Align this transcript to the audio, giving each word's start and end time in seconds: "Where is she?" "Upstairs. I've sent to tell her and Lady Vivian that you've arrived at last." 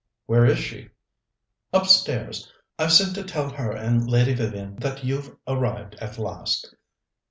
"Where 0.25 0.47
is 0.47 0.57
she?" 0.57 0.89
"Upstairs. 1.71 2.51
I've 2.79 2.91
sent 2.91 3.13
to 3.13 3.23
tell 3.23 3.49
her 3.51 3.71
and 3.71 4.09
Lady 4.09 4.33
Vivian 4.33 4.77
that 4.77 5.03
you've 5.03 5.35
arrived 5.47 5.93
at 6.01 6.17
last." 6.17 6.73